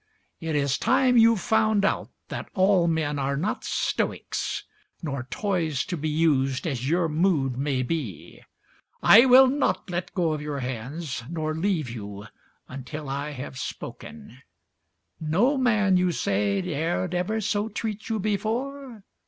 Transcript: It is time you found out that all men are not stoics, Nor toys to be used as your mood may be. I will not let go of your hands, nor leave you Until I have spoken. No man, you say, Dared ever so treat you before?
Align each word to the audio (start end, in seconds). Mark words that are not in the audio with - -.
It 0.39 0.55
is 0.55 0.79
time 0.79 1.15
you 1.15 1.37
found 1.37 1.85
out 1.85 2.09
that 2.29 2.49
all 2.55 2.87
men 2.87 3.19
are 3.19 3.37
not 3.37 3.63
stoics, 3.63 4.63
Nor 5.03 5.27
toys 5.29 5.85
to 5.85 5.95
be 5.95 6.09
used 6.09 6.65
as 6.65 6.89
your 6.89 7.07
mood 7.07 7.55
may 7.55 7.83
be. 7.83 8.41
I 9.03 9.27
will 9.27 9.45
not 9.45 9.91
let 9.91 10.11
go 10.15 10.31
of 10.33 10.41
your 10.41 10.57
hands, 10.57 11.23
nor 11.29 11.53
leave 11.53 11.91
you 11.91 12.25
Until 12.67 13.07
I 13.09 13.29
have 13.33 13.59
spoken. 13.59 14.41
No 15.19 15.55
man, 15.55 15.97
you 15.97 16.11
say, 16.11 16.61
Dared 16.61 17.13
ever 17.13 17.39
so 17.39 17.69
treat 17.69 18.09
you 18.09 18.17
before? 18.17 19.03